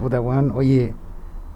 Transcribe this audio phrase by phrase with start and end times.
[0.00, 0.94] Puta, weón, oye,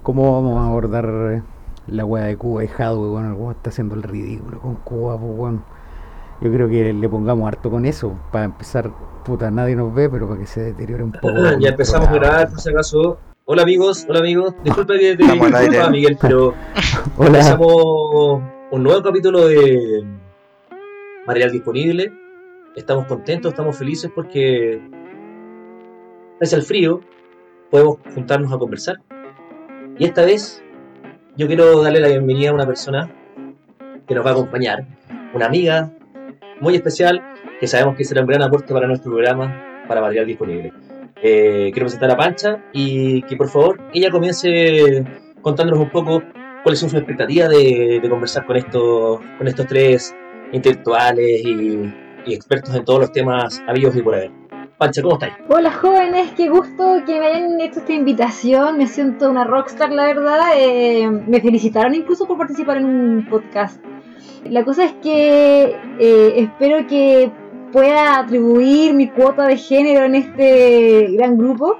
[0.02, 1.42] ¿cómo vamos a abordar
[1.86, 3.26] la weá de Cuba y Jadwe, weón?
[3.26, 5.64] El weón está haciendo el ridículo con Cuba, pues, weón.
[6.42, 8.90] Yo creo que le pongamos harto con eso, para empezar,
[9.24, 11.34] puta, nadie nos ve, pero para que se deteriore un poco.
[11.58, 13.18] ya empezamos a grabar, por si acaso.
[13.46, 14.54] Hola amigos, hola amigos.
[14.62, 16.52] Disculpa que te disculpa, Miguel, pero
[17.18, 20.04] empezamos un nuevo capítulo de
[21.26, 22.12] material disponible.
[22.76, 24.82] Estamos contentos, estamos felices porque
[26.38, 27.00] gracias al frío
[27.74, 28.98] podemos juntarnos a conversar.
[29.98, 30.62] Y esta vez
[31.36, 33.12] yo quiero darle la bienvenida a una persona
[34.06, 34.86] que nos va a acompañar,
[35.34, 35.92] una amiga
[36.60, 37.20] muy especial
[37.58, 40.72] que sabemos que será un gran aporte para nuestro programa para material disponible.
[41.20, 45.04] Eh, quiero presentar a Pancha y que por favor ella comience
[45.42, 46.22] contándonos un poco
[46.62, 50.14] cuáles son sus expectativas de, conversar con estos, con estos tres
[50.52, 51.92] intelectuales y,
[52.26, 54.43] expertos en todos los temas habidos y por haber.
[54.78, 55.34] Pancha, ¿cómo estáis?
[55.48, 58.76] Hola jóvenes, qué gusto que me hayan hecho esta invitación.
[58.76, 60.40] Me siento una rockstar, la verdad.
[60.56, 63.80] Eh, me felicitaron incluso por participar en un podcast.
[64.44, 67.30] La cosa es que eh, espero que
[67.72, 71.78] pueda atribuir mi cuota de género en este gran grupo,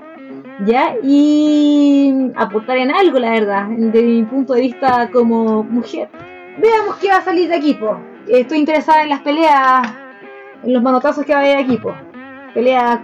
[0.65, 0.95] ¿ya?
[1.03, 6.11] Y aportar en algo, la verdad, desde mi punto de vista como mujer.
[6.59, 7.99] Veamos qué va a salir de equipo.
[8.29, 9.93] Estoy interesada en las peleas,
[10.63, 11.93] en los manotazos que va a haber de equipo.
[12.55, 13.03] Pelea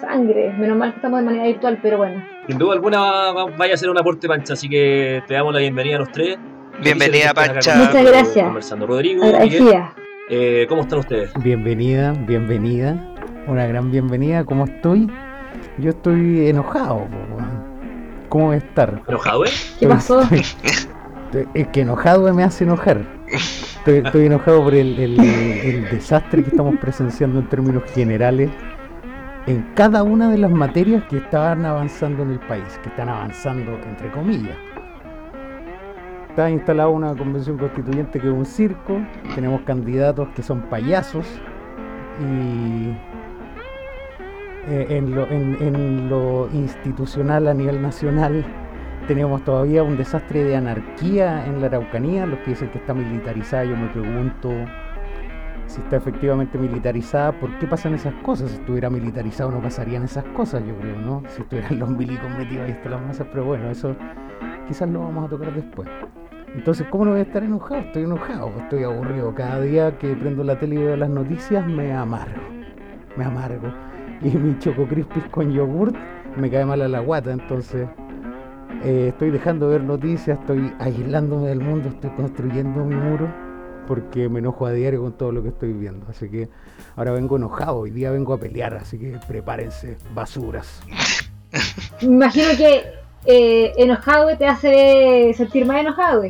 [0.00, 2.24] sangre, menos mal que estamos de manera virtual, pero bueno.
[2.46, 5.96] Sin duda alguna vaya a ser un aporte pancha, así que te damos la bienvenida
[5.96, 6.38] a los tres.
[6.80, 7.74] Bienvenida, Pancha.
[7.74, 8.44] Muchas gracias.
[8.44, 8.86] Conversando.
[8.86, 9.24] Rodrigo,
[10.30, 11.32] eh, ¿cómo están ustedes?
[11.42, 12.96] Bienvenida, bienvenida.
[13.48, 14.44] Una gran bienvenida.
[14.44, 15.10] ¿Cómo estoy?
[15.78, 17.08] Yo estoy enojado.
[18.28, 19.02] ¿Cómo voy a estar?
[19.08, 19.50] ¿Enojado, eh?
[19.80, 20.22] ¿Qué pasó?
[21.54, 23.00] es que enojado me hace enojar.
[23.86, 28.50] Estoy, enojado por el, el, desastre que estamos presenciando en términos generales
[29.46, 33.78] en cada una de las materias que están avanzando en el país, que están avanzando
[33.86, 34.56] entre comillas.
[36.30, 39.00] Está instalada una convención constituyente que es un circo,
[39.34, 41.26] tenemos candidatos que son payasos
[42.20, 42.96] y
[44.68, 48.44] eh, en, lo, institucional a nivel nacional
[49.06, 53.64] tenemos todavía un desastre de anarquía en la Araucanía, los que dicen que está militarizada,
[53.64, 54.50] yo me pregunto
[55.66, 58.50] si está efectivamente militarizada, ¿por qué pasan esas cosas?
[58.50, 61.22] Si estuviera militarizado no pasarían esas cosas, yo creo, ¿no?
[61.28, 63.96] Si estuvieran los milicos metidos ahí hasta las masas, pero bueno, eso
[64.68, 65.88] quizás lo vamos a tocar después.
[66.54, 67.80] Entonces, ¿cómo no voy a estar enojado?
[67.80, 69.34] Estoy enojado, estoy aburrido.
[69.34, 72.42] Cada día que prendo la tele y veo las noticias me amargo.
[73.16, 73.72] Me amargo.
[74.22, 75.96] Y mi choco crispis con yogurt
[76.36, 77.32] me cae mal a la guata.
[77.32, 77.88] Entonces,
[78.84, 83.43] eh, estoy dejando de ver noticias, estoy aislándome del mundo, estoy construyendo mi muro
[83.86, 86.06] porque me enojo a diario con todo lo que estoy viendo.
[86.08, 86.48] Así que
[86.96, 90.82] ahora vengo enojado, hoy día vengo a pelear, así que prepárense, basuras.
[92.02, 92.84] Me imagino que
[93.26, 96.22] eh, enojado te hace sentir más enojado.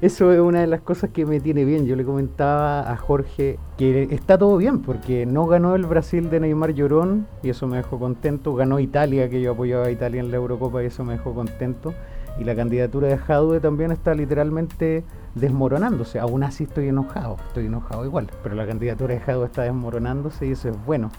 [0.00, 1.84] Eso es una de las cosas que me tiene bien.
[1.84, 6.38] Yo le comentaba a Jorge que está todo bien porque no ganó el Brasil de
[6.38, 8.54] Neymar Llorón y eso me dejó contento.
[8.54, 11.94] Ganó Italia, que yo apoyaba a Italia en la Eurocopa y eso me dejó contento.
[12.38, 15.04] Y la candidatura de Jadwe también está literalmente
[15.34, 16.18] desmoronándose.
[16.20, 20.52] Aún así estoy enojado, estoy enojado igual, pero la candidatura de Jadwe está desmoronándose y
[20.52, 21.10] eso es bueno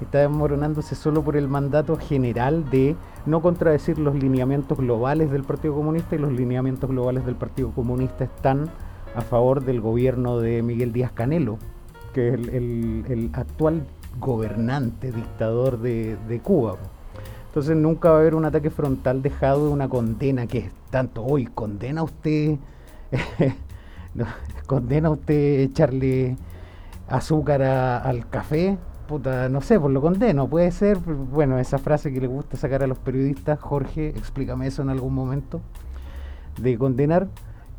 [0.00, 2.96] está desmoronándose solo por el mandato general de
[3.26, 8.24] no contradecir los lineamientos globales del Partido Comunista y los lineamientos globales del Partido Comunista
[8.24, 8.70] están
[9.14, 11.58] a favor del gobierno de Miguel Díaz Canelo,
[12.12, 13.86] que es el, actual
[14.20, 16.76] gobernante, dictador de, Cuba.
[17.58, 21.24] Entonces nunca va a haber un ataque frontal dejado de una condena que es tanto,
[21.24, 22.56] hoy condena usted,
[24.68, 26.36] condena usted echarle
[27.08, 32.20] azúcar al café, puta, no sé, por lo condeno, puede ser, bueno, esa frase que
[32.20, 35.60] le gusta sacar a los periodistas, Jorge, explícame eso en algún momento,
[36.62, 37.26] de condenar,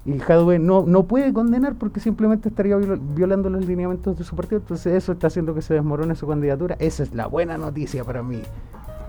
[0.04, 4.60] y Jadwe no, no puede condenar porque simplemente estaría violando los lineamientos de su partido,
[4.60, 8.22] entonces eso está haciendo que se desmorone su candidatura, esa es la buena noticia para
[8.22, 8.42] mí.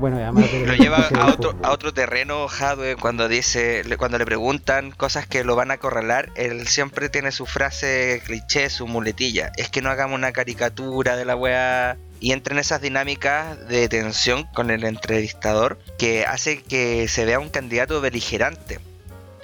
[0.01, 4.93] Bueno, además lo lleva a otro, a otro terreno Jadwe cuando dice, cuando le preguntan
[4.93, 9.53] cosas que lo van a acorralar, él siempre tiene su frase cliché, su muletilla.
[9.59, 13.89] Es que no hagamos una caricatura de la wea y entra en esas dinámicas de
[13.91, 18.81] tensión con el entrevistador que hace que se vea un candidato beligerante.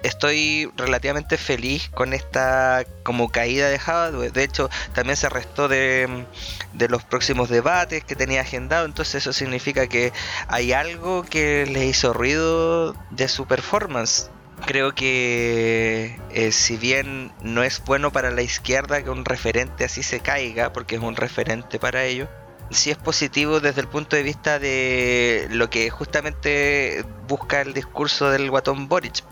[0.06, 4.12] Estoy relativamente feliz con esta como caída de Java.
[4.12, 6.26] De hecho, también se restó de,
[6.74, 8.86] de los próximos debates que tenía agendado.
[8.86, 10.12] Entonces eso significa que
[10.46, 14.30] hay algo que le hizo ruido de su performance
[14.64, 20.02] creo que eh, si bien no es bueno para la izquierda que un referente así
[20.02, 22.28] se caiga, porque es un referente para ellos,
[22.70, 28.30] sí es positivo desde el punto de vista de lo que justamente busca el discurso
[28.30, 29.22] del guatón Boric.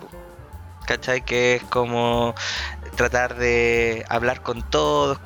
[0.87, 1.23] ¿Cachai?
[1.23, 2.35] Que es como
[2.97, 5.19] tratar de hablar con todos,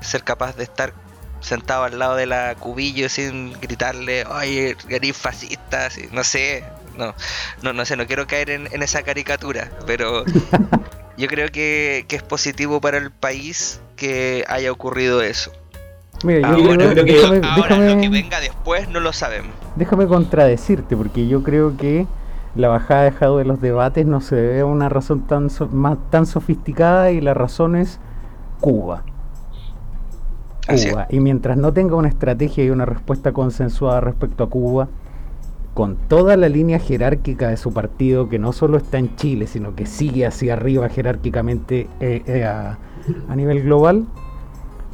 [0.00, 0.92] ser capaz de estar
[1.40, 6.64] sentado al lado de la cubillo sin gritarle, oye, eres fascista, no sé,
[6.96, 7.14] no,
[7.62, 10.24] no, no sé, no quiero caer en, esa caricatura, pero
[11.16, 15.50] yo creo que, es positivo para el país que haya ocurrido eso.
[16.22, 19.54] Mira, yo creo, que ahora lo que venga después no lo sabemos.
[19.76, 22.06] Déjame contradecirte, porque yo creo que
[22.54, 26.26] la bajada dejado de los debates no se debe a una razón tan, más, tan
[26.26, 28.00] sofisticada y la razón es
[28.60, 29.02] Cuba.
[30.66, 31.06] Cuba.
[31.10, 34.88] Y mientras no tenga una estrategia y una respuesta consensuada respecto a Cuba,
[35.74, 39.74] con toda la línea jerárquica de su partido, que no solo está en Chile, sino
[39.74, 42.78] que sigue hacia arriba jerárquicamente eh, eh, a,
[43.34, 44.06] nivel global,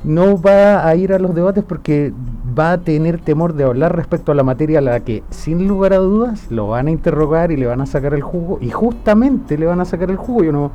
[0.07, 2.13] no va a ir a los debates porque
[2.57, 5.93] va a tener temor de hablar respecto a la materia a la que, sin lugar
[5.93, 9.59] a dudas, lo van a interrogar y le van a sacar el jugo, y justamente
[9.59, 10.45] le van a sacar el jugo.
[10.45, 10.71] Yo no,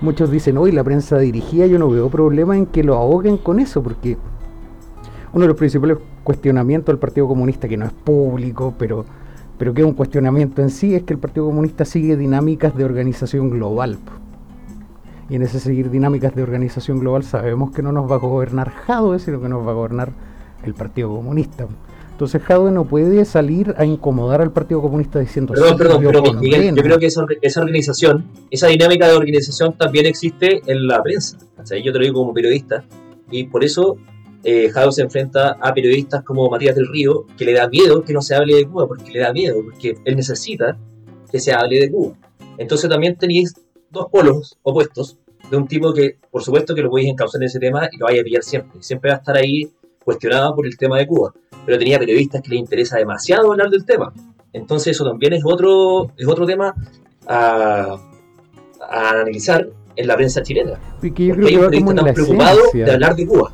[0.00, 3.60] muchos dicen, hoy la prensa dirigida, yo no veo problema en que lo ahoguen con
[3.60, 4.16] eso, porque
[5.34, 9.04] uno de los principales cuestionamientos del Partido Comunista, que no es público, pero,
[9.58, 12.86] pero que es un cuestionamiento en sí, es que el Partido Comunista sigue dinámicas de
[12.86, 13.98] organización global.
[15.28, 18.70] Y en ese seguir dinámicas de organización global sabemos que no nos va a gobernar
[18.70, 20.12] Jadwe, sino que nos va a gobernar
[20.64, 21.66] el Partido Comunista.
[22.12, 25.52] Entonces Jadwe no puede salir a incomodar al Partido Comunista diciendo...
[25.52, 30.62] Perdón, perdón, pero yo creo que esa, esa, organización, esa dinámica de organización también existe
[30.66, 31.36] en la prensa.
[31.84, 32.84] yo te lo digo como periodista.
[33.30, 33.98] Y por eso
[34.44, 38.22] eh, se enfrenta a periodistas como Matías del Río, que le da miedo que no
[38.22, 40.78] se hable de Cuba, porque le da miedo, porque él necesita
[41.30, 42.14] que se hable de Cuba.
[42.56, 43.54] Entonces también tenéis
[43.90, 45.18] dos polos opuestos
[45.50, 48.06] de un tipo que, por supuesto, que lo podéis encauzar en ese tema y lo
[48.06, 48.82] vaya a pillar siempre.
[48.82, 49.70] Siempre va a estar ahí
[50.04, 51.32] cuestionado por el tema de Cuba.
[51.64, 54.12] Pero tenía periodistas que le interesa demasiado hablar del tema.
[54.52, 56.74] Entonces eso también es otro, es otro tema
[57.26, 57.96] a,
[58.88, 60.80] analizar en la prensa chilena.
[61.00, 63.52] Porque yo creo que va como en preocupado de hablar de Cuba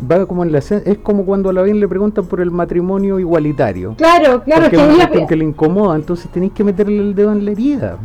[0.00, 3.18] va como en la es como cuando a la bien le preguntan por el matrimonio
[3.18, 3.94] igualitario.
[3.96, 4.76] Claro, claro, que,
[5.20, 7.98] es que le incomoda, entonces tenéis que meterle el dedo en la herida.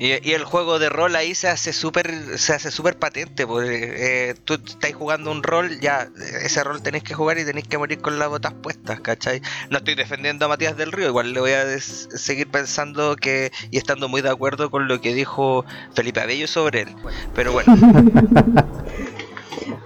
[0.00, 4.34] Y, el juego de rol ahí se hace súper se hace súper patente, porque eh,
[4.46, 6.08] tú estás jugando un rol, ya
[6.42, 9.42] ese rol tenéis que jugar y tenéis que morir con las botas puestas, ¿cachai?
[9.68, 13.76] No estoy defendiendo a Matías del Río, igual le voy a seguir pensando que y
[13.76, 16.96] estando muy de acuerdo con lo que dijo Felipe Abello sobre él.
[17.34, 17.76] Pero bueno.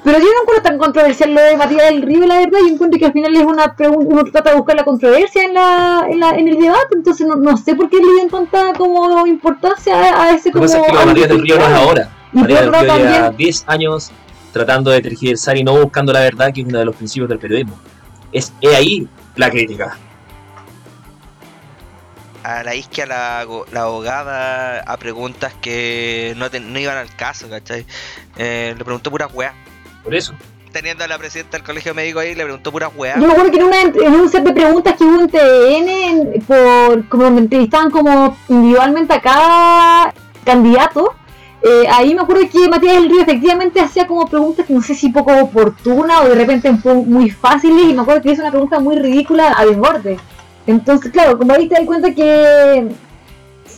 [0.04, 2.58] Pero yo no encuentro tan controversial lo de Matías del Río, la verdad.
[2.60, 5.54] Yo encuentro que al final es una pregunta, uno trata de buscar la controversia en,
[5.54, 8.78] la, en, la, en el debate, entonces no, no sé por qué le dieron tanta
[8.78, 10.66] como importancia a, ese como.
[10.66, 12.10] Lo que pasa es que Matías del Río no es ahora.
[12.32, 14.12] Matías del Río lleva 10 años
[14.52, 17.38] tratando de tergiversar y no buscando la verdad, que es uno de los principios del
[17.38, 17.78] periodismo.
[18.30, 19.96] Es, ahí la crítica.
[22.42, 27.86] A la isquia la, la abogada a preguntas que no, no iban al caso, ¿cachai?
[28.36, 29.54] Eh, le preguntó pura weá
[30.04, 30.34] por eso.
[30.70, 33.20] Teniendo a la presidenta del colegio médico ahí, le preguntó puras weas.
[33.20, 36.44] Yo me acuerdo que en, una, en un set de preguntas que hubo en TN,
[36.46, 40.14] por, como donde entrevistaban como individualmente a cada
[40.44, 41.14] candidato,
[41.62, 44.94] eh, ahí me acuerdo que Matías del Río efectivamente hacía como preguntas que no sé
[44.94, 48.80] si poco oportunas o de repente muy fáciles, y me acuerdo que hizo una pregunta
[48.80, 50.18] muy ridícula a desborde.
[50.66, 52.88] Entonces, claro, como ahí te das cuenta que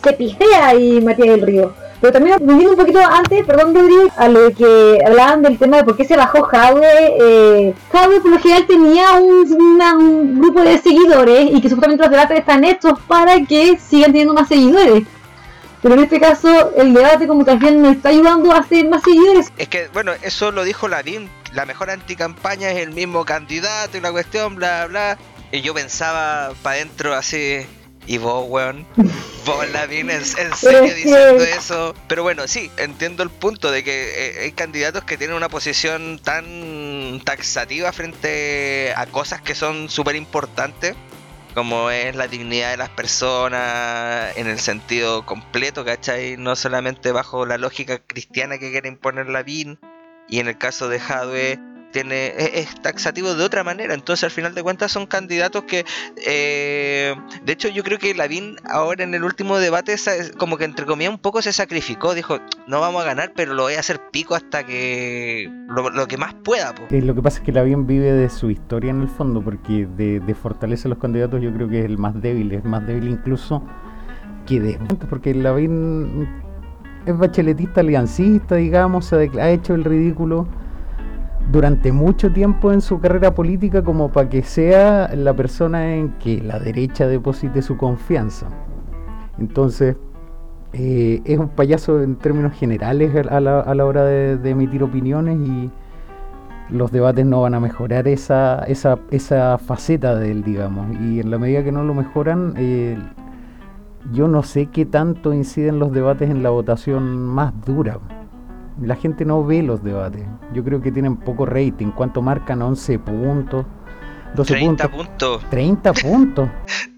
[0.02, 1.85] se pistea ahí Matías del Río.
[2.00, 5.84] Pero también volviendo un poquito antes, perdón Rodrigo, a lo que hablaban del tema de
[5.84, 7.16] por qué se bajó Jadwe.
[7.20, 12.64] Eh, por lo general tenía un, grupo de seguidores y que supuestamente los debates están
[12.64, 15.04] hechos para que sigan teniendo más seguidores.
[15.82, 19.52] Pero en este caso el debate como también nos está ayudando a hacer más seguidores.
[19.56, 24.00] Es que, bueno, eso lo dijo Lavín, la mejor anticampaña es el mismo candidato y
[24.00, 25.18] la cuestión, bla, bla.
[25.52, 27.66] Y yo pensaba para adentro así,
[28.06, 28.86] y vos, weón,
[29.46, 31.94] vos la en, en serio diciendo eso.
[32.08, 36.20] Pero bueno, sí, entiendo el punto de que eh, hay candidatos que tienen una posición
[36.22, 40.94] tan taxativa frente a cosas que son súper importantes,
[41.54, 46.36] como es la dignidad de las personas en el sentido completo, ¿cachai?
[46.36, 49.78] No solamente bajo la lógica cristiana que quiere imponer la BIN.
[50.28, 51.58] Y en el caso de Jadwe
[51.92, 53.94] tiene es, taxativo de otra manera.
[53.94, 55.84] Entonces, al final de cuentas, son candidatos que,
[56.26, 57.14] eh,
[57.44, 59.96] de hecho, yo creo que Lavín ahora en el último debate,
[60.38, 62.14] como que entre comillas un poco se sacrificó.
[62.14, 66.16] Dijo, no vamos a ganar, pero lo voy a hacer pico hasta que lo, que
[66.16, 66.74] más pueda.
[66.90, 70.20] lo que pasa es que Lavín vive de su historia en el fondo, porque de,
[70.20, 73.62] de fortaleza los candidatos yo creo que es el más débil, es más débil incluso
[74.46, 74.78] que de
[75.10, 76.28] porque Lavín
[77.04, 80.48] es bacheletista aliancista, digamos, ha hecho el ridículo
[81.50, 86.40] durante mucho tiempo en su carrera política como para que sea la persona en que
[86.42, 88.48] la derecha deposite su confianza.
[89.38, 89.96] Entonces,
[90.72, 95.70] eh, es un payaso en términos generales a la, hora de, emitir opiniones y
[96.70, 100.86] los debates no van a mejorar esa, esa, esa faceta de él, digamos.
[101.00, 102.98] Y en la medida que no lo mejoran, eh,
[104.12, 107.98] yo no sé qué tanto inciden los debates en la votación más dura.
[108.80, 110.24] La gente no ve los debates.
[110.52, 111.92] Yo creo que tienen poco rating.
[111.92, 112.60] ¿Cuánto marcan?
[112.62, 113.64] 11 puntos.
[114.34, 115.50] 12 30 puntos.
[115.50, 116.50] 30 puntos.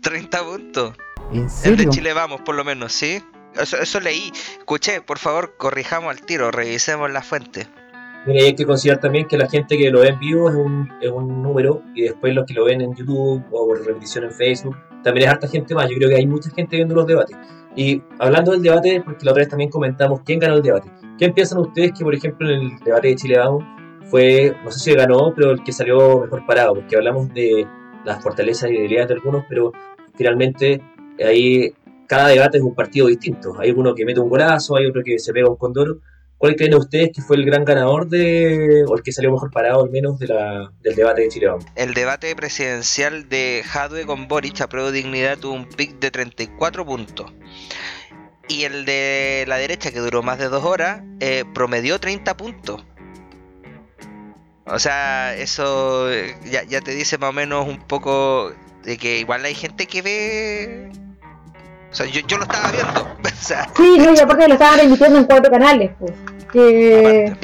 [0.02, 0.94] 30 puntos.
[1.32, 1.78] ¿En serio?
[1.78, 3.23] El de Chile vamos, por lo menos, ¿sí?
[3.54, 4.32] Eso, eso leí.
[4.58, 7.68] Escuché, por favor, corrijamos al tiro, revisemos la fuente.
[8.28, 10.87] Mira, hay que considerar también que la gente que lo ve en vivo es un,
[11.00, 14.32] es un número y después los que lo ven en YouTube o por repetición en
[14.32, 15.88] Facebook también es harta gente más.
[15.88, 17.35] Yo creo que hay mucha gente viendo los debates.
[17.75, 20.90] Y hablando del debate, porque la otra vez también comentamos quién ganó el debate.
[21.16, 23.64] ¿Quién piensan ustedes que, por ejemplo, en el debate de Chile Vamos
[24.11, 26.75] fue, no sé si ganó, pero el que salió mejor parado?
[26.75, 27.66] Porque hablamos de
[28.04, 29.73] las fortalezas y debilidades de algunos, pero
[30.16, 30.82] finalmente
[31.18, 31.73] ahí
[32.06, 33.58] cada debate es un partido distinto.
[33.58, 36.00] Hay uno que mete un golazo, hay otro que se pega un condoro.
[36.38, 39.83] ¿Cuál creen ustedes que fue el gran ganador de, o el que salió mejor parado
[39.83, 44.92] al menos del debate de Chile El debate presidencial de Jadwe con Boric a prueba
[44.92, 47.33] de dignidad tuvo un pic de 34 puntos.
[48.49, 52.85] Y el de la derecha, que duró más de dos horas, eh, promedió 30 puntos.
[54.64, 58.52] O sea, eso eh, ya te dice más o menos un poco
[58.85, 60.90] de que igual hay gente que ve
[61.90, 63.00] o sea, yo, yo lo estaba viendo.
[63.25, 66.12] o sea, sí, no, y aparte lo estaban emitiendo en cuatro canales, pues.
[66.52, 67.37] Que...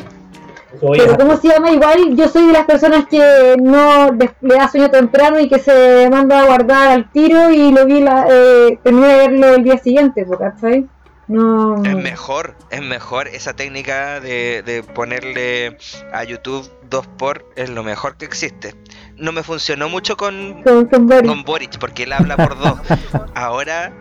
[0.81, 1.71] Pero ¿cómo se llama?
[1.71, 6.09] Igual yo soy de las personas que no le da sueño temprano y que se
[6.11, 9.79] manda a guardar al tiro y lo vi, la, eh, terminé de verlo el día
[9.79, 10.87] siguiente, ¿cachai?
[11.27, 11.83] No...
[11.85, 15.79] Es mejor, es mejor esa técnica de, de ponerle
[16.13, 18.75] a YouTube 2 por es lo mejor que existe.
[19.17, 21.27] No me funcionó mucho con, con, con, Boric.
[21.27, 22.79] con Boric porque él habla por dos.
[23.35, 23.93] Ahora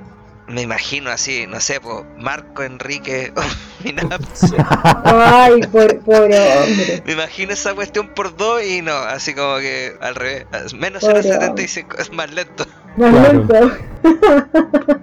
[0.47, 3.33] me imagino así, no sé, pues Marco Enrique
[5.05, 7.03] Ay, pobre, hombre.
[7.05, 10.45] Me imagino esa cuestión por dos y no, así como que al revés.
[10.73, 12.65] Menos 0.75 es más lento.
[12.97, 13.71] Más lento.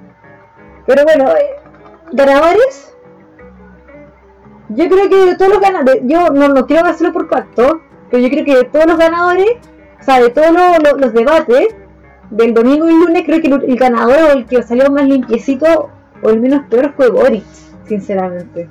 [0.87, 1.57] Pero bueno, eh,
[2.13, 2.95] ganadores.
[4.71, 8.23] Yo creo que de todos los ganadores, yo no, no quiero hacerlo por pacto, pero
[8.23, 9.57] yo creo que de todos los ganadores,
[10.01, 10.53] o sea, de todos
[10.97, 11.75] los debates,
[12.31, 15.91] del domingo y lunes creo que el, ganador o el que salió más limpiecito
[16.23, 18.69] o el menos peor fue Boris, sinceramente.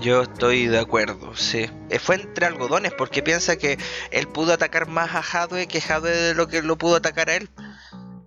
[0.00, 1.66] Yo estoy de acuerdo, sí.
[1.90, 3.78] Eh, fue entre algodones porque piensa que
[4.10, 7.36] él pudo atacar más a Hadwe que Hadwe de lo que lo pudo atacar a
[7.36, 7.50] él.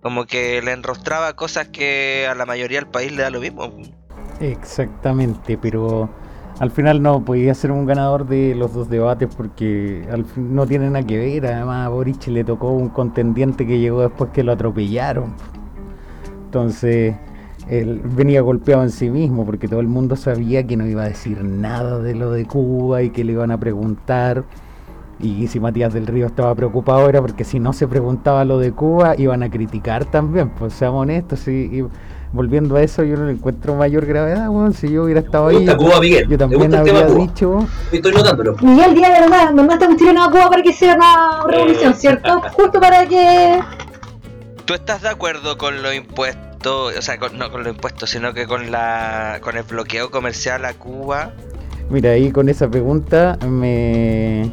[0.02, 3.72] Como que le enrostraba cosas que a la mayoría del país le da lo mismo.
[4.40, 6.10] Exactamente, pero
[6.58, 10.88] al final no podía ser un ganador de los dos debates porque al no tiene
[10.88, 11.46] nada que ver.
[11.46, 15.34] Además a Boric le tocó un contendiente que llegó después que lo atropellaron.
[16.46, 17.14] Entonces
[17.68, 21.08] él venía golpeado en sí mismo porque todo el mundo sabía que no iba a
[21.08, 24.44] decir nada de lo de Cuba y que le iban a preguntar.
[25.18, 28.72] Y si Matías del Río estaba preocupado era porque si no se preguntaba lo de
[28.72, 31.46] Cuba iban a criticar también, pues seamos honestos.
[31.48, 31.84] Y,
[32.36, 34.74] volviendo a eso, yo no le encuentro mayor gravedad, weón.
[34.74, 35.66] Si yo hubiera estado ahí,
[36.28, 37.66] yo también habría dicho.
[37.90, 38.56] Estoy notándolo.
[38.62, 41.94] Miguel Díaz, de verdad, me manda un tirón a Cuba para que sea una revolución,
[41.94, 42.42] ¿cierto?
[42.52, 43.60] Justo para que.
[44.64, 46.96] ¿Tú estás de acuerdo con los impuestos?
[46.96, 50.74] O sea, no con los impuestos, sino que con la con el bloqueo comercial a
[50.74, 51.32] Cuba.
[51.88, 54.50] Mira, ahí con esa pregunta me,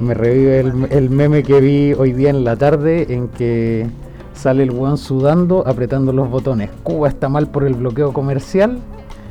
[0.00, 3.86] me revive el, el meme que vi hoy día en la tarde en que
[4.34, 6.70] sale el weón sudando, apretando los botones.
[6.82, 8.78] Cuba está mal por el bloqueo comercial.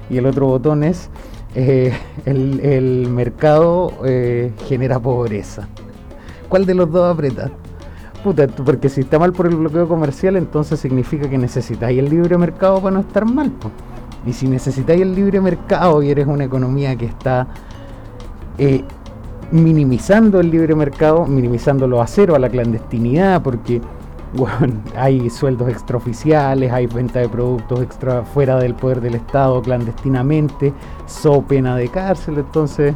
[0.10, 1.10] Y el otro botón es
[1.56, 1.94] eh,
[2.26, 5.68] el, mercado eh, genera pobreza.
[6.50, 7.52] ¿Cuál de los dos aprieta?
[8.24, 12.38] Puta, porque si está mal por el bloqueo comercial, entonces significa que necesitáis el libre
[12.38, 13.52] mercado para no estar mal.
[14.26, 17.48] Y si necesitáis el libre mercado y eres una economía que está
[18.58, 18.84] eh,
[19.52, 23.82] minimizando el libre mercado, minimizándolo a cero a la clandestinidad, porque
[24.34, 30.74] bueno, hay sueldos extraoficiales, hay venta de productos extra fuera del poder del Estado clandestinamente,
[31.06, 32.96] so pena de cárcel, entonces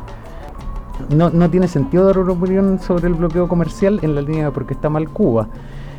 [1.10, 4.74] no, no tiene sentido dar una opinión sobre el bloqueo comercial en la línea porque
[4.74, 5.48] está mal Cuba.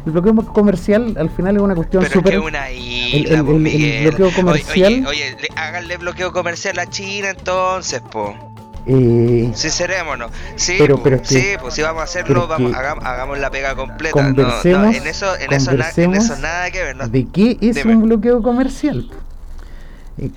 [0.06, 2.34] El bloqueo comercial al final es una cuestión súper...
[2.34, 5.04] el, bloqueo comercial...
[5.06, 8.34] Oye, oye, háganle bloqueo comercial a China entonces, po.
[8.90, 10.30] Eh, Sincerémonos.
[10.56, 14.12] Sí, pero, pero sí, pues si vamos a hacerlo, vamos, hagamos, la pega completa.
[14.12, 16.96] Conversemos, en, eso, en, eso nada que ver.
[16.96, 19.10] ¿De qué es un bloqueo comercial?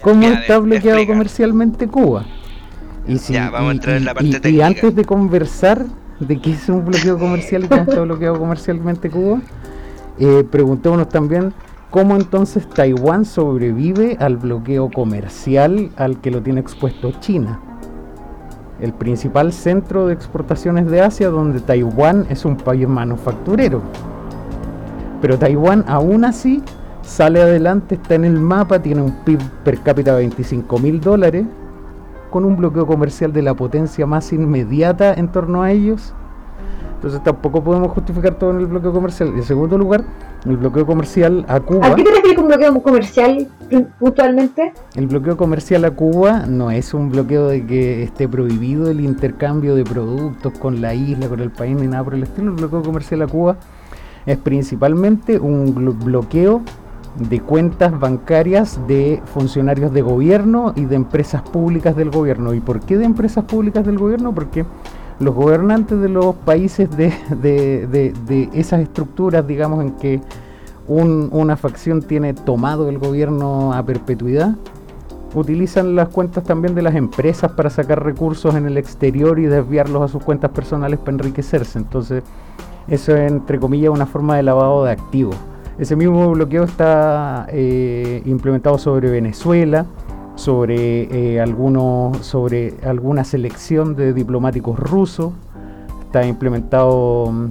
[0.02, 2.26] ¿Cómo está bloqueado comercialmente Cuba?
[3.08, 5.86] Y, si, ya, vamos a entrar en la parte y, y, antes de conversar
[6.20, 9.42] de qué es un bloqueo comercial y cómo está bloqueado comercialmente Cuba,
[10.20, 11.54] eh, preguntémonos también
[11.90, 17.60] cómo entonces Taiwán sobrevive al bloqueo comercial al que lo tiene expuesto China.
[18.82, 23.82] El principal centro de exportaciones de Asia, donde Taiwán es un país manufacturero.
[25.22, 26.64] Pero Taiwán aún así
[27.04, 31.46] sale adelante, está en el mapa, tiene un PIB per cápita de 25 mil dólares,
[32.32, 36.16] con un bloqueo comercial de la potencia más inmediata en torno a ellos.
[37.02, 39.30] Entonces tampoco podemos justificar todo en el bloqueo comercial.
[39.30, 40.04] En segundo lugar,
[40.46, 41.88] el bloqueo comercial a Cuba.
[41.88, 43.48] ¿A qué te refieres con bloqueo comercial
[43.98, 44.72] puntualmente?
[44.94, 49.74] El bloqueo comercial a Cuba no es un bloqueo de que esté prohibido el intercambio
[49.74, 52.52] de productos con la isla, con el país, ni nada por el estilo.
[52.52, 53.58] El bloqueo comercial a Cuba
[54.28, 55.74] es principalmente un
[56.06, 56.62] bloqueo
[57.18, 62.54] de cuentas bancarias de funcionarios de gobierno y de empresas públicas del gobierno.
[62.54, 64.36] ¿Y por qué de empresas públicas del gobierno?
[64.36, 64.66] Porque
[65.22, 70.20] los gobernantes de los países de, de, esas estructuras, digamos, en que
[70.88, 74.56] una facción tiene tomado el gobierno a perpetuidad,
[75.34, 80.02] utilizan las cuentas también de las empresas para sacar recursos en el exterior y desviarlos
[80.02, 81.78] a sus cuentas personales para enriquecerse.
[81.78, 82.24] Entonces,
[82.88, 85.36] eso es, entre comillas, una forma de lavado de activos.
[85.78, 89.86] Ese mismo bloqueo está eh, implementado sobre Venezuela,
[90.36, 95.34] sobre eh, algunos, sobre alguna selección de diplomáticos rusos.
[96.06, 97.50] Está implementado, mm,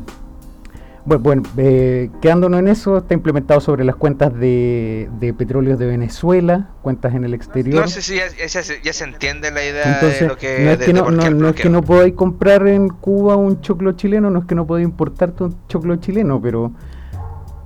[1.04, 5.86] bueno, bueno eh, quedándonos en eso, está implementado sobre las cuentas de, de petróleos de
[5.86, 7.80] Venezuela, cuentas en el exterior.
[7.80, 10.64] No sé si ya, se entiende la idea de lo que.
[10.64, 14.30] No es que no, no, es que no podáis comprar en Cuba un choclo chileno,
[14.30, 16.72] no es que no podáis importarte un choclo chileno, pero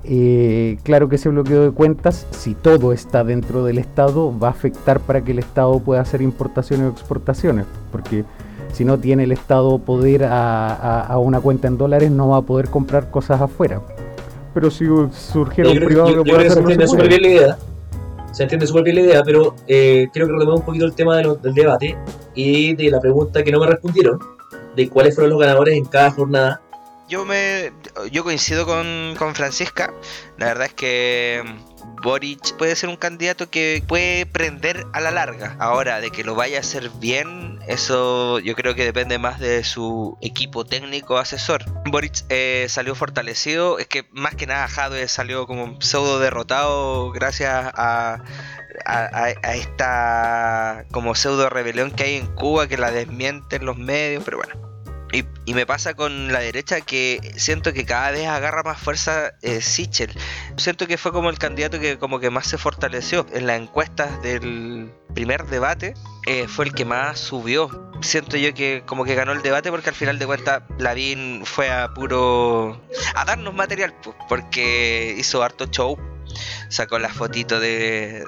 [0.06, 4.50] eh, claro que ese bloqueo de cuentas, si todo está dentro del Estado, va a
[4.50, 8.25] afectar para que el Estado pueda hacer importaciones o exportaciones, porque
[8.73, 12.68] si no tiene el Estado poder a, una cuenta en dólares, no va a poder
[12.68, 13.80] comprar cosas afuera.
[14.52, 17.58] Pero si surgiera un privado que pueda se entiende súper bien la idea,
[18.32, 21.16] se entiende súper bien la idea, pero eh, quiero que retomemos un poquito el tema
[21.16, 21.96] del debate
[22.34, 24.19] y de la pregunta que no me respondieron,
[24.76, 26.60] de cuáles fueron los ganadores en cada jornada
[27.08, 27.73] yo me
[28.10, 29.93] yo coincido con, con Francisca.
[30.38, 31.43] La verdad es que
[32.02, 35.56] Boric puede ser un candidato que puede prender a la larga.
[35.58, 39.64] Ahora, de que lo vaya a hacer bien, eso yo creo que depende más de
[39.64, 41.64] su equipo técnico asesor.
[41.86, 47.50] Boric eh, salió fortalecido, es que más que nada Jadwe salió como pseudo derrotado gracias
[47.75, 48.23] a,
[48.84, 54.25] a, a, esta como pseudo rebelión que hay en Cuba que la desmienten los medios,
[54.25, 54.74] pero bueno.
[55.14, 59.60] Y, me pasa con la derecha que siento que cada vez agarra más fuerza eh,
[59.60, 60.10] Sichel.
[60.56, 63.24] Siento que fue como el candidato que como que más se fortaleció.
[63.32, 65.94] En las encuestas del primer debate
[66.26, 67.92] eh, fue el que más subió.
[68.00, 71.70] Siento yo que como que ganó el debate porque al final de cuentas Lavín fue
[71.70, 72.82] a puro...
[73.14, 73.94] a darnos material,
[74.28, 75.96] porque hizo harto show.
[76.70, 78.24] Sacó la fotito de,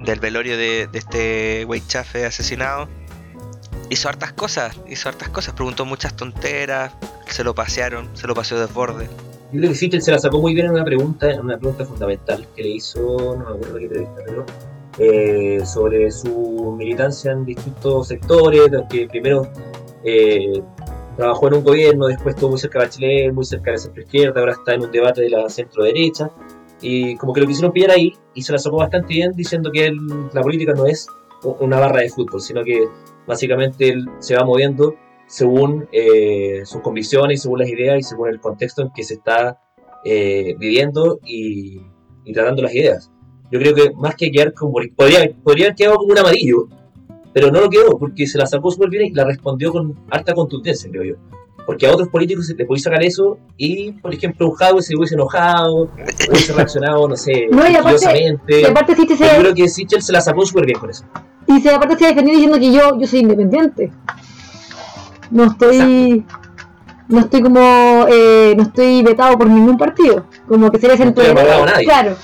[0.00, 2.88] del velorio de, de este güey chafe asesinado
[3.92, 6.92] hizo hartas cosas, hizo hartas cosas, preguntó muchas tonteras,
[7.26, 9.08] se lo pasearon, se lo paseó de borde.
[9.52, 11.84] Yo creo que sí, se la sacó muy bien en una pregunta, en una pregunta
[11.84, 14.46] fundamental que le hizo, no me acuerdo qué entrevista, pero
[14.98, 19.46] eh, sobre su militancia en distintos sectores, que primero
[20.04, 20.62] eh,
[21.18, 24.02] trabajó en un gobierno, después estuvo muy cerca de Bachelet, muy cerca de la centro
[24.02, 26.30] izquierda, ahora está en un debate de la centro derecha,
[26.80, 29.92] y como que lo quisieron pillar ahí, y se la sacó bastante bien diciendo que
[30.32, 31.06] la política no es
[31.60, 32.88] una barra de fútbol, sino que
[33.26, 38.38] básicamente él se va moviendo según eh, sus convicciones, según las ideas y según el
[38.38, 39.58] contexto en que se está
[40.04, 41.80] eh, viviendo y,
[42.34, 43.10] tratando las ideas.
[43.50, 44.74] Yo creo que más que quedar como.
[44.96, 46.68] Podría, podría haber quedado como un amarillo,
[47.32, 50.34] pero no lo quedó porque se la sacó súper bien y la respondió con harta
[50.34, 51.14] contundencia, creo yo.
[51.64, 54.96] Porque a otros políticos se le puede sacar eso y, por ejemplo, un Jadwe se
[54.96, 55.90] hubiese enojado,
[56.28, 60.20] hubiese reaccionado, no sé, no, y aparte, y aparte Yo creo que Sichel se la
[60.20, 61.04] sacó súper bien con eso.
[61.56, 63.92] Y se aparte se ha defendido diciendo que yo, yo soy independiente.
[65.30, 66.24] No estoy.
[67.08, 68.06] No estoy como.
[68.08, 70.26] Eh, no estoy vetado por ningún partido.
[70.48, 72.16] Como que sería el no Claro.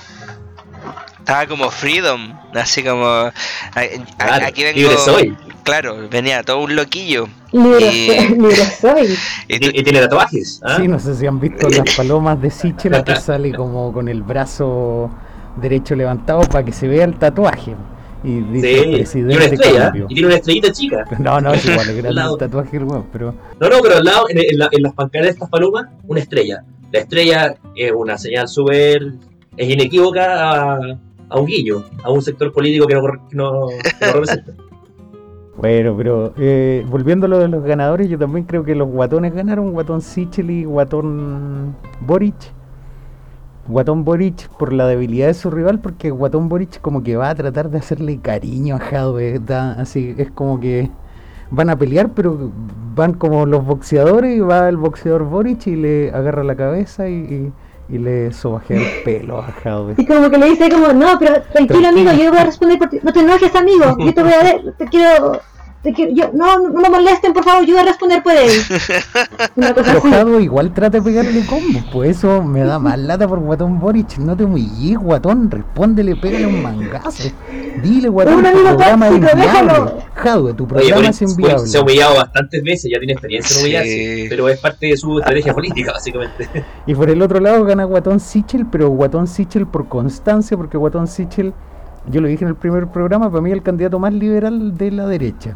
[1.19, 3.31] Estaba como Freedom, así como.
[3.75, 4.79] aquí vengo.
[4.79, 5.37] Libre soy.
[5.63, 7.27] Claro, venía todo un loquillo.
[7.51, 9.15] Libre, soy.
[9.47, 10.61] Y, tiene tatuajes.
[10.63, 10.77] ¿ah?
[10.77, 14.23] Sí, no sé si han visto las palomas de Sichel que sale como con el
[14.23, 15.11] brazo
[15.57, 17.75] derecho levantado para que se vea el tatuaje.
[18.23, 21.05] Y dice sí, presidente y una estrella, y tiene una estrellita chica.
[21.19, 23.33] No, no, es igual, es el tatuaje el pero...
[23.59, 26.63] No, no, pero al lado, en, en, las pancadas de estas palomas, una estrella.
[26.91, 29.13] La estrella es una señal súper...
[29.55, 33.01] es inequívoca a, a, un guillo, a un sector político que no,
[33.31, 33.67] no, no
[34.13, 34.53] representa.
[35.59, 39.33] Bueno, pero eh, volviendo a lo de los ganadores, yo también creo que los guatones
[39.33, 42.53] ganaron, guatón Sichel y guatón Boric.
[43.69, 47.35] Guatón Boric por la debilidad de su rival, porque Guatón Boric como que va a
[47.35, 49.39] tratar de hacerle cariño a Jadwe,
[49.77, 50.89] así es como que
[51.51, 52.51] van a pelear, pero
[52.95, 57.53] van como los boxeadores y va el boxeador Boric y le agarra la cabeza y,
[57.89, 59.93] y, le sobajea el pelo a Jadwe.
[59.97, 63.03] Y como que le dice como, no, pero tranquilo amigo, yo voy a responder por.
[63.03, 64.71] No te enojes amigo, yo te voy a...
[64.77, 65.39] Te quiero
[65.83, 68.51] yo, no, no me molesten, por favor, yo voy a responder por él.
[70.03, 74.17] Una igual trata de pegarle combo, pues eso me da más lata por Guatón Boric.
[74.17, 77.29] No te humilles, Guatón, respóndele, pégale un mangazo.
[77.81, 79.91] Dile, Guatón, tu programa es inviable.
[80.15, 81.67] Jadwe, tu programa es inviable.
[81.67, 85.19] Se ha humillado bastantes veces, ya tiene experiencia en humillarse, pero es parte de su
[85.19, 86.49] estrategia política, básicamente.
[86.87, 91.07] Y por el otro lado gana Guatón Sichel, pero Guatón Sichel por constancia, porque Guatón
[91.07, 91.53] Sichel,
[92.07, 94.91] yo lo dije en el primer programa, para mí es el candidato más liberal de
[94.91, 95.55] la derecha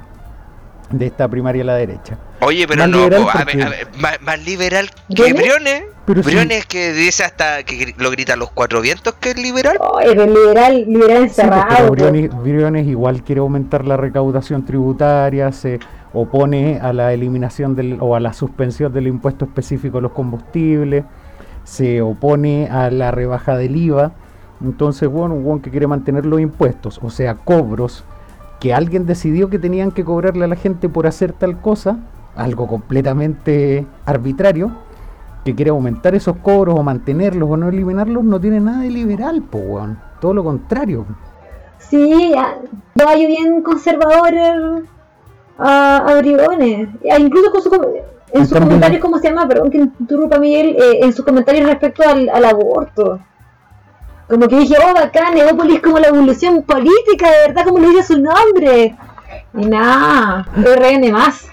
[0.97, 2.17] de esta primaria a la derecha.
[2.41, 3.88] Oye, pero no, a ver,
[4.21, 5.84] más, liberal que Briones.
[6.06, 9.77] Briones que dice hasta que lo grita los cuatro vientos que es liberal.
[9.79, 11.91] Oh, es liberal, liberal encerrado.
[11.91, 15.79] Briones, igual quiere aumentar la recaudación tributaria, se
[16.13, 21.06] opone a la eliminación del, o a la suspensión del impuesto específico a los combustibles,
[21.63, 24.12] se opone a la rebaja del IVA.
[24.62, 28.03] Entonces, bueno, un que quiere mantener los impuestos, o sea, cobros
[28.63, 31.97] que alguien decidió que tenían que cobrarle a la gente por hacer tal cosa,
[32.34, 34.71] algo completamente arbitrario,
[35.43, 39.41] que quiere aumentar esos cobros o mantenerlos o no eliminarlos, no tiene nada de liberal,
[39.41, 39.86] po,
[40.21, 41.06] todo lo contrario.
[41.78, 42.34] Sí,
[43.06, 44.34] hay bien conservador
[45.58, 46.88] a, a Briones,
[47.19, 47.69] incluso con su,
[48.32, 49.45] en sus comentarios, ¿cómo se llama?
[49.45, 53.19] Perdón que interrumpa Miguel, eh, en sus comentarios respecto al, al aborto.
[54.29, 58.03] Como que dije, oh, bacán, Neópolis como la evolución política, de verdad, como le dice
[58.03, 58.95] su nombre.
[59.53, 61.47] Y nada, RN más.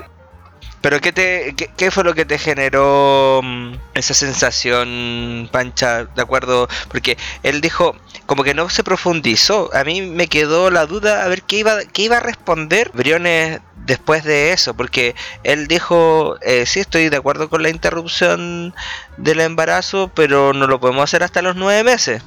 [0.81, 6.05] Pero ¿qué, te, qué, fue lo que te generó mm, esa sensación, Pancha?
[6.05, 6.69] ¿De acuerdo?
[6.89, 9.69] Porque él dijo, como que no se profundizó.
[9.75, 13.61] A mí me quedó la duda a ver qué iba, qué iba a responder Briones
[13.77, 14.73] después de eso.
[14.73, 18.75] Porque él dijo, eh, sí, estoy de acuerdo con la interrupción
[19.19, 22.23] del embarazo, pero no lo podemos hacer hasta los nueve meses.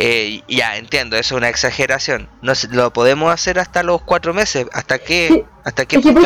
[0.00, 2.28] Eh, ya entiendo, eso es una exageración.
[2.40, 4.66] No lo podemos hacer hasta los cuatro meses.
[4.72, 5.44] ¿Hasta qué?
[5.64, 6.20] ¿Hasta qué punto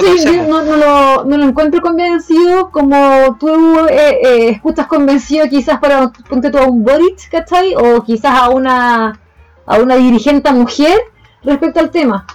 [0.47, 6.59] no, no, lo, encuentro convencido como tú eh, eh, escuchas convencido quizás para ponte tú
[6.59, 7.75] a un Boric, ¿cachai?
[7.75, 9.19] O quizás a una
[9.65, 11.01] a una dirigente mujer
[11.43, 12.27] respecto al tema.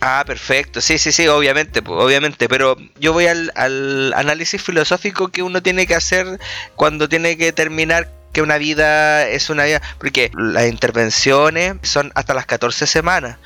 [0.00, 0.80] Ah, perfecto.
[0.80, 2.48] Sí, sí, sí, obviamente, obviamente.
[2.48, 6.40] Pero yo voy al, al análisis filosófico que uno tiene que hacer
[6.76, 12.34] cuando tiene que terminar que una vida es una vida, porque las intervenciones son hasta
[12.34, 13.36] las 14 semanas.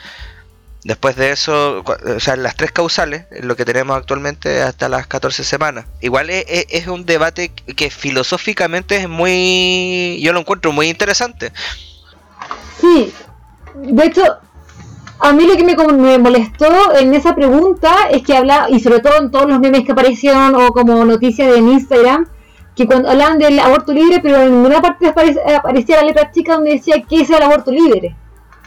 [0.85, 5.43] Después de eso, o sea, las tres causales, lo que tenemos actualmente, hasta las 14
[5.43, 5.87] semanas.
[6.01, 11.53] Igual es, un debate que filosóficamente es muy, yo lo encuentro muy interesante.
[12.81, 13.13] Sí,
[13.75, 14.23] de hecho,
[15.19, 19.01] a mí lo que me, me, molestó en esa pregunta es que habla, y sobre
[19.01, 22.29] todo en todos los memes que aparecieron o como noticias en Instagram,
[22.77, 26.73] que cuando hablaban del aborto libre, pero en ninguna parte aparecía la letra chica donde
[26.73, 28.15] decía que es el aborto libre.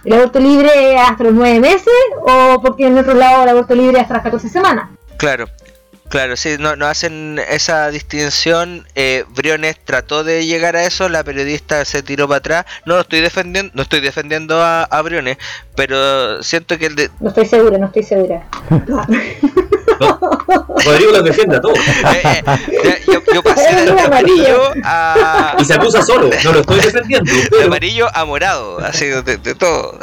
[0.04, 4.00] ¿El aborto libre hasta los nueve meses o porque en otro lado el aborto libre
[4.00, 4.90] hasta las 14 semanas?
[5.18, 5.46] Claro,
[6.10, 8.88] Claro, sí, no, no hacen esa distinción.
[8.96, 12.66] Eh, Briones trató de llegar a eso, la periodista se tiró para atrás.
[12.86, 15.38] No lo estoy defendiendo, no estoy defendiendo a, Briones,
[15.76, 17.12] pero siento que el de...
[17.20, 18.48] No estoy segura, no estoy segura.
[20.86, 21.78] Rodrigo los defiende a todos.
[21.78, 23.02] Eh, eh,
[23.34, 25.56] yo, pasé de amarillo a.
[25.60, 27.32] Y se acusa solo, no lo estoy defendiendo.
[27.58, 30.00] De amarillo a morado, así de, de todo.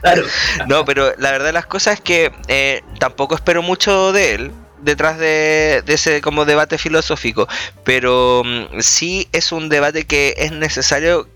[0.00, 0.22] Claro.
[0.68, 4.52] No, pero la verdad de las cosas es que eh, tampoco espero mucho de él
[4.82, 7.48] detrás de, de, ese como debate filosófico,
[7.84, 11.28] pero mm, sí es un debate que es necesario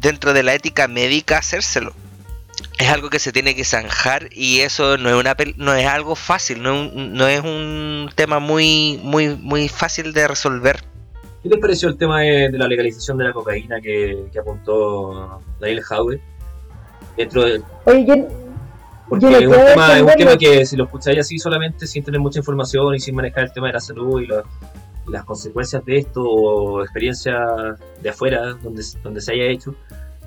[0.00, 1.94] dentro de la ética médica hacérselo
[2.78, 6.14] es algo que se tiene que zanjar y eso no es una no es algo
[6.14, 10.80] fácil, no es un, no es un tema muy muy muy fácil de resolver.
[11.42, 16.20] ¿Qué les pareció el tema de, la legalización de la cocaína que, apuntó Daniel Howe?
[17.16, 17.62] Dentro de...
[17.84, 18.26] Oye,
[19.08, 22.20] porque es, un tema, es un tema que si lo escucháis así solamente sin tener
[22.20, 24.28] mucha información y sin manejar el tema de la salud y,
[25.08, 27.38] las consecuencias de esto o experiencias
[28.02, 29.72] de afuera donde, donde se haya hecho,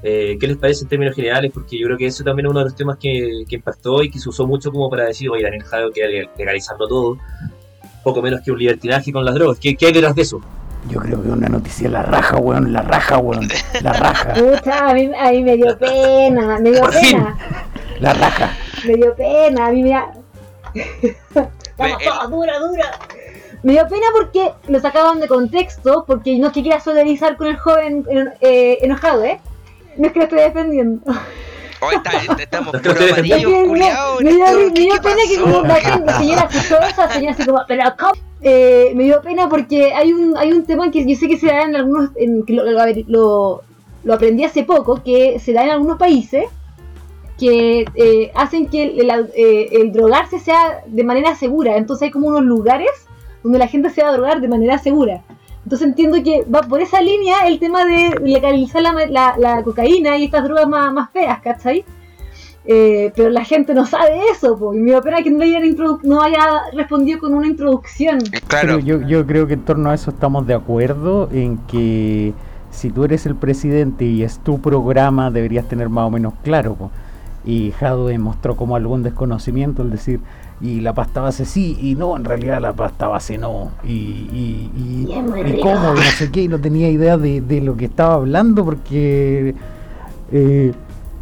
[0.02, 1.52] eh, ¿Qué les parece en términos generales?
[1.54, 4.20] Porque yo creo que eso también es uno de los temas que, impactó y que
[4.20, 7.18] se usó mucho como para decir, oye, Daniel Jadeo que legalizando todo,
[8.04, 9.60] poco menos que un libertinaje con las drogas.
[9.60, 10.39] ¿Qué, qué hay detrás de eso?
[10.89, 13.50] Yo creo que una noticia la raja, weón, la raja, weón,
[13.82, 14.34] la raja.
[14.88, 17.38] a, mí, me dio pena, me dio pena.
[18.00, 18.56] La raja.
[18.86, 20.12] Me dio pena, a mí me da...
[21.78, 23.00] Estamos dura, dura.
[23.63, 27.58] Me dio pena porque lo sacaban de contexto, porque no se quiera solidarizar con el
[27.58, 28.06] joven
[28.42, 29.39] eh, enojado, ¿eh?
[29.98, 31.02] No es que lo estoy defendiendo.
[31.82, 34.22] Hoy está, estamos puro amarillos, culiados.
[34.22, 34.46] Me, dio,
[35.02, 37.84] pena que como la, señora escuchó esa señora así como, pero
[38.42, 41.48] eh, me dio pena porque hay un hay un tema que yo sé que se
[41.48, 43.63] da en algunos, en, que lo, lo,
[44.04, 46.46] lo, aprendí hace poco, que se da en algunos países
[47.39, 51.78] que eh, hacen que el, eh, el, drogarse sea de manera segura.
[51.78, 52.91] Entonces hay como unos lugares
[53.41, 55.23] donde la gente se va a drogar de manera segura.
[55.63, 60.25] Entonces entiendo que va por esa línea el tema de legalizar la, la, cocaína y
[60.25, 61.86] estas drogas más, más feas, ¿cachai?
[62.65, 66.63] Eh, pero la gente no sabe eso, y me da pena que no, no haya
[66.73, 68.19] respondido con una introducción.
[68.47, 68.80] Claro.
[68.80, 72.34] yo, yo creo que en torno a eso estamos de acuerdo en que
[72.69, 76.91] si tú eres el presidente y es tu programa, deberías tener más o menos claro.
[77.45, 80.19] Y Jadwe mostró como algún desconocimiento al decir,
[80.62, 84.71] y la pasta base sí, y no, en realidad la pasta base no, y, y,
[84.75, 88.15] y, y cómo, no sé qué, y no tenía idea de, de lo que estaba
[88.15, 89.56] hablando porque...
[90.32, 90.73] Eh,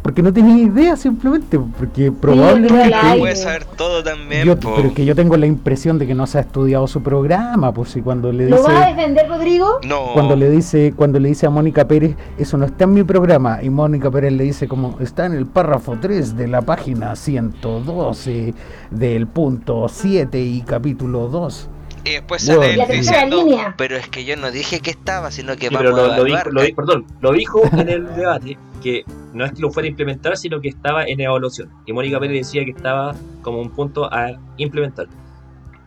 [0.08, 2.96] porque no tenía idea simplemente, porque probablemente...
[3.18, 4.46] puede saber todo también.
[4.46, 7.74] Yo, pero que yo tengo la impresión de que no se ha estudiado su programa,
[7.74, 8.56] pues si cuando le dice...
[8.56, 9.80] ¿Lo va a defender, Rodrigo?
[9.86, 10.14] No.
[10.14, 13.58] Cuando le dice, cuando le dice a Mónica Pérez, eso no está en mi programa,
[13.62, 18.54] y Mónica Pérez le dice como, está en el párrafo 3 de la página 112
[18.90, 21.68] del punto 7 y capítulo 2.
[22.08, 23.44] Y después sale él diciendo,
[23.76, 26.50] pero es que yo no dije que estaba, sino que vamos lo, a lo dijo,
[26.50, 30.36] lo, perdón, lo dijo en el debate que no es que lo fuera a implementar,
[30.38, 31.70] sino que estaba en evaluación.
[31.84, 35.06] Y Mónica Pérez decía que estaba como un punto a implementar.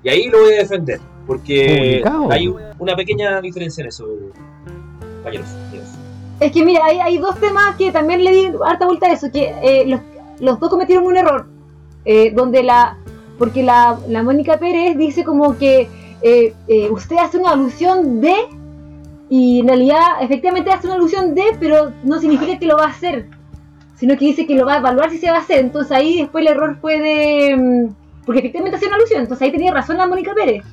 [0.04, 4.06] Y ahí lo voy a defender, porque hay una pequeña diferencia en eso,
[5.16, 5.48] compañeros.
[6.40, 9.32] Es que mira, hay, hay, dos temas que también le di harta vuelta a eso,
[9.32, 10.02] que eh, los,
[10.40, 11.48] los, dos cometieron un error,
[12.06, 12.98] eh, donde la,
[13.38, 15.88] porque la, la Mónica Pérez dice como que
[16.24, 18.34] eh, usted hace una alusión de
[19.34, 22.90] y en realidad, efectivamente hace una alusión de, pero no significa que lo va a
[22.90, 23.28] hacer,
[23.96, 25.60] sino que dice que lo va a evaluar si se va a hacer.
[25.60, 27.56] Entonces ahí después el error fue de.
[27.56, 30.66] Mm, porque efectivamente hacía una alusión, entonces ahí tenía razón la Mónica Pérez.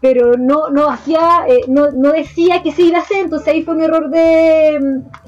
[0.00, 3.62] Pero no, no hacía, eh, no, no decía que se iba a hacer, entonces ahí
[3.62, 4.78] fue un error de,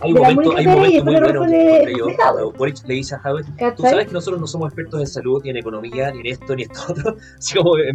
[0.00, 3.18] hay de la Mónica Pérez y después el error fue de, Boric le dice a
[3.18, 3.44] Javier,
[3.76, 6.56] tú sabes que nosotros no somos expertos en salud, ni en economía, ni en esto,
[6.56, 7.16] ni en esto otro.
[7.38, 7.92] Así como, eh,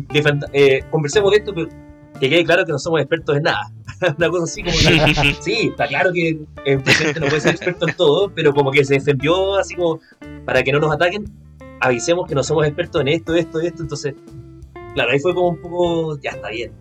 [0.54, 1.68] eh, conversemos de esto, pero
[2.20, 3.72] que quede claro que no somos expertos en nada.
[4.18, 7.88] Una cosa así como que, sí, está claro que el presidente no puede ser experto
[7.88, 10.00] en todo, pero como que se defendió así como
[10.46, 11.26] para que no nos ataquen,
[11.80, 14.16] avisemos que no somos expertos en esto, esto, esto, entonces,
[14.98, 16.72] claro, ahí fue como un poco, ya está bien,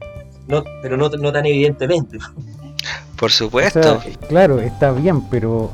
[0.48, 2.18] no, pero no, no tan evidentemente.
[3.18, 4.00] Por supuesto.
[4.28, 5.70] claro, está bien, pero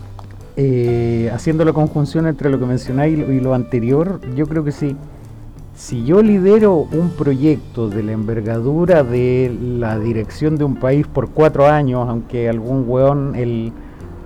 [0.57, 4.96] eh, haciendo la conjunción entre lo que mencionáis y lo anterior, yo creo que sí
[5.74, 11.31] si yo lidero un proyecto de la envergadura de la dirección de un país por
[11.31, 13.72] cuatro años, aunque algún weón, el,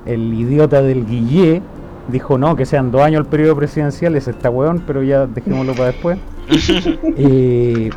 [0.06, 1.62] idiota del Guillé,
[2.08, 5.72] dijo no, que sean dos años el periodo presidencial, es esta weón, pero ya dejémoslo
[5.72, 6.18] para después.
[7.18, 7.90] Eh,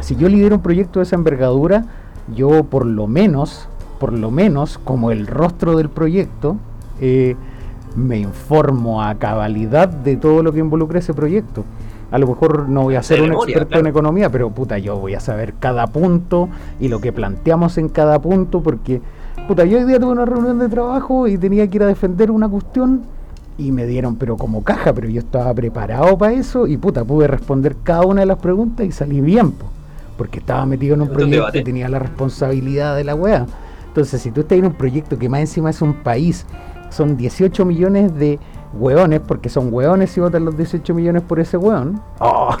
[0.00, 1.84] si yo lidero un proyecto de esa envergadura,
[2.34, 6.56] yo por lo menos, por lo menos, como el rostro del proyecto,
[7.00, 7.36] eh,
[7.96, 11.64] me informo a cabalidad de todo lo que involucra ese proyecto.
[12.10, 15.14] A lo mejor no voy a ser un experto en economía, pero puta, yo voy
[15.14, 19.00] a saber cada punto y lo que planteamos en cada punto, porque,
[19.48, 22.30] puta, yo hoy día tuve una reunión de trabajo y tenía que ir a defender
[22.30, 23.02] una cuestión
[23.58, 27.26] y me dieron, pero como caja, pero yo estaba preparado para eso y, puta, pude
[27.26, 29.54] responder cada una de las preguntas y salí bien,
[30.16, 33.46] porque estaba metido en un proyecto y tenía la responsabilidad de la wea.
[33.88, 36.44] Entonces, si tú estás en un proyecto que más encima es un país,
[36.90, 38.38] son 18 millones de
[38.74, 42.02] hueones, porque son hueones y votan los 18 millones por ese hueón.
[42.18, 42.54] Oh.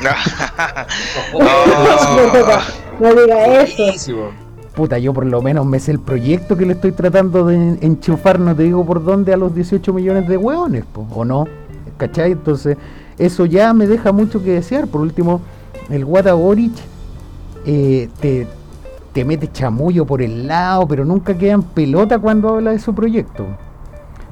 [3.00, 4.30] no, diga eso.
[4.76, 8.38] Puta, yo por lo menos me sé el proyecto que le estoy tratando de enchufar,
[8.38, 10.84] no te digo por dónde, a los 18 millones de hueones,
[11.14, 11.46] ¿o no?
[11.96, 12.32] ¿Cachai?
[12.32, 12.76] Entonces,
[13.16, 14.86] eso ya me deja mucho que desear.
[14.86, 15.40] Por último,
[15.88, 16.34] el Wata
[17.64, 18.46] eh, te,
[19.14, 22.94] te mete chamullo por el lado, pero nunca queda en pelota cuando habla de su
[22.94, 23.46] proyecto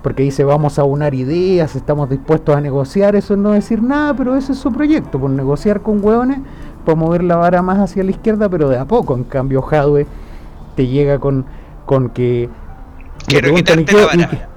[0.02, 4.12] porque dice vamos a unar ideas, estamos dispuestos a negociar, eso es no decir nada,
[4.12, 6.40] pero ese es su proyecto, por negociar con hueones,
[6.84, 10.06] para mover la vara más hacia la izquierda, pero de a poco, en cambio Jadwe
[10.74, 11.44] te llega con,
[11.86, 12.48] con que...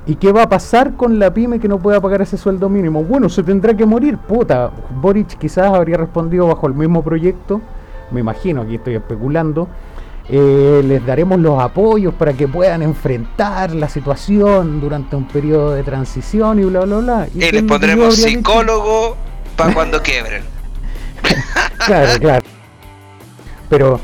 [0.05, 3.03] ¿y, qué, va a pasar con la pyme que no pueda pagar ese sueldo mínimo?
[3.03, 4.71] Bueno, se tendrá que morir, puta.
[5.01, 7.61] Boric quizás habría respondido bajo el mismo proyecto,
[8.11, 9.67] me imagino, aquí estoy especulando,
[10.29, 15.83] eh, les daremos los apoyos para que puedan enfrentar la situación durante un periodo de
[15.83, 17.27] transición y bla, bla, bla.
[17.33, 19.15] Y, les pondremos psicólogo.
[19.55, 20.43] para cuando quiebren.
[21.85, 22.56] claro, claro.
[23.69, 23.99] Pero,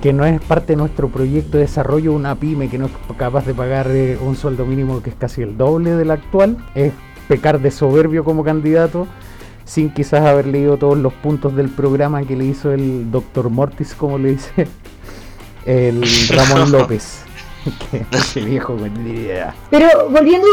[0.00, 3.46] Que, no es parte de nuestro proyecto de desarrollo una pyme que no es capaz
[3.46, 6.92] de pagar eh, un sueldo mínimo que es casi el doble del actual, es
[7.28, 9.06] pecar de soberbio como candidato
[9.64, 13.94] sin quizás haber leído todos los puntos del programa que le hizo el doctor Mortis,
[13.94, 14.68] como le dice
[15.66, 17.24] el Ramón López.
[18.34, 19.54] que viejo con idea.
[19.70, 20.46] Pero volviendo,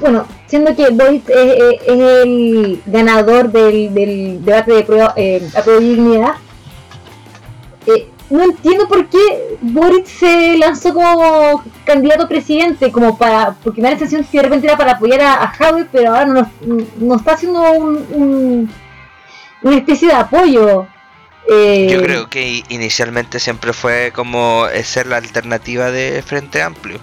[0.00, 6.34] bueno, siendo que Boris es, el ganador del, debate de prueba, eh, de dignidad,
[7.86, 13.80] eh, no entiendo por qué Boric se lanzó como candidato a presidente, como para, porque
[13.80, 15.52] me da la sensación que de repente era para apoyar a, a
[15.92, 16.50] pero ahora no,
[16.98, 18.70] no, está haciendo un,
[19.62, 20.86] una especie de apoyo.
[21.50, 26.98] Eh, Yo creo que inicialmente siempre fue como ser la alternativa de Frente Amplio.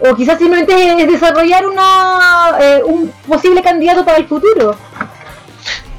[0.00, 4.76] O quizás simplemente desarrollar una, eh, un posible candidato para el futuro.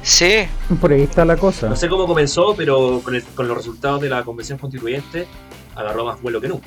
[0.04, 0.46] Sí.
[0.82, 1.66] Por ahí está la cosa.
[1.66, 5.26] No sé cómo comenzó, pero con, los resultados de la convención constituyente
[5.74, 6.66] agarró más vuelo que nunca.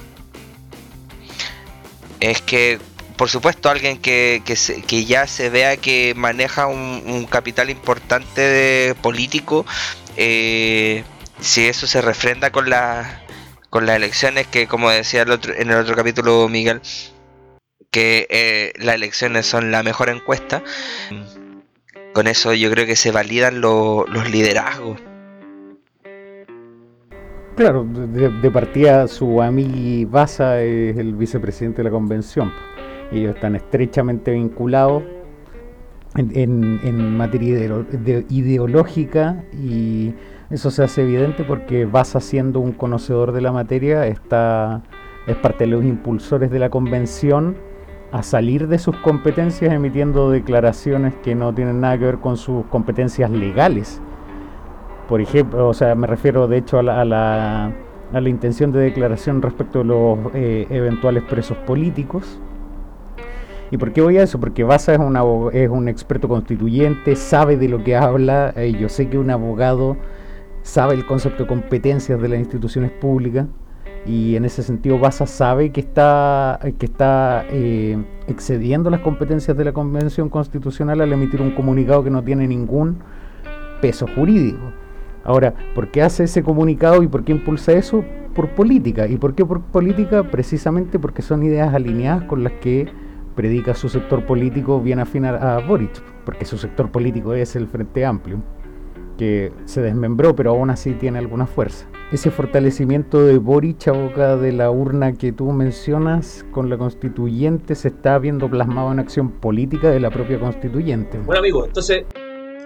[2.19, 2.79] Es que,
[3.15, 9.67] por supuesto, alguien que, que, ya se vea que maneja un, capital importante de político,
[10.17, 11.03] eh,
[11.39, 13.21] si eso se refrenda con, la,
[13.69, 16.81] con las elecciones, que como decía el otro, en el otro capítulo Miguel,
[17.91, 20.63] que eh, las elecciones son la mejor encuesta
[22.17, 24.99] con eso yo creo que se validan los liderazgos.
[27.55, 32.51] Claro, de, partida su amigo Baza es el vicepresidente de la convención.
[33.11, 35.03] Ellos están estrechamente vinculados
[36.15, 37.69] en, materia
[38.29, 40.15] ideológica y
[40.49, 44.81] eso se hace evidente porque Baza siendo un conocedor de la materia está
[45.27, 47.57] es parte de los impulsores de la convención
[48.11, 52.65] a salir de sus competencias emitiendo declaraciones que no tienen nada que ver con sus
[52.67, 54.01] competencias legales.
[55.09, 59.41] Por ejemplo, o sea, me refiero de hecho a la, a la, intención de declaración
[59.41, 62.39] respecto a los eh, eventuales presos políticos.
[63.71, 64.39] ¿Y por qué voy a eso?
[64.39, 65.17] Porque Baza es un,
[65.53, 68.53] es un experto constituyente, sabe de lo que habla.
[68.55, 69.97] Eh, yo sé que un abogado
[70.61, 73.47] sabe el concepto de competencias de las instituciones públicas
[74.07, 79.65] y en ese sentido Baza sabe que está, que está eh, excediendo las competencias de
[79.65, 82.99] la Convención Constitucional al emitir un comunicado que no tiene ningún
[83.81, 84.71] peso jurídico.
[85.25, 88.05] Ahora, ¿por qué hace ese comunicado y por qué impulsa eso?
[88.33, 89.07] Por política.
[89.07, 90.23] ¿Y por qué por política?
[90.23, 92.87] Precisamente porque son ideas alineadas con las que
[93.35, 98.05] predica su sector político bien afín a Boric, porque su sector político es el Frente
[98.05, 98.41] Amplio,
[99.17, 104.37] que se desmembró pero aún así tiene alguna fuerza ese fortalecimiento de Boric a boca
[104.37, 109.31] de la urna que tú mencionas con la constituyente se está viendo plasmado en acción
[109.31, 111.17] política de la propia constituyente.
[111.19, 112.05] Bueno amigos, entonces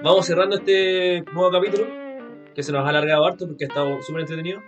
[0.04, 1.86] vamos cerrando este nuevo capítulo
[2.54, 4.62] que se nos ha alargado harto porque ha estado súper entretenido.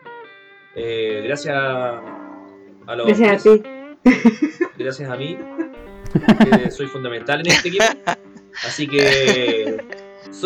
[0.76, 3.06] Eh, gracias a los...
[3.06, 3.64] Gracias a ti.
[4.78, 5.38] Gracias a mí,
[6.62, 7.86] que soy fundamental en este equipo.
[8.66, 9.78] Así que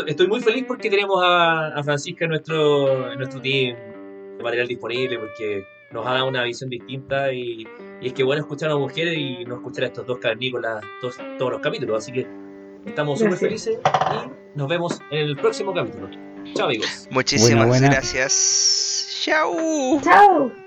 [0.05, 3.77] estoy muy feliz porque tenemos a, Francisca en nuestro, en nuestro team
[4.43, 7.67] material disponible porque nos ha dado una visión distinta y,
[8.01, 11.51] es que bueno escuchar a mujeres y no escuchar a estos dos carnícolas todos, todos
[11.51, 11.97] los capítulos.
[12.03, 12.27] Así que
[12.85, 16.09] estamos súper felices y nos vemos en el próximo capítulo.
[16.53, 17.07] Chao amigos.
[17.11, 19.21] Muchísimas gracias.
[19.23, 20.01] Chao.
[20.01, 20.66] Chao.